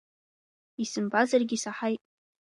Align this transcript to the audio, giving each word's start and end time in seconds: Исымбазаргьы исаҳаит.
Исымбазаргьы 0.83 1.55
исаҳаит. 1.57 2.01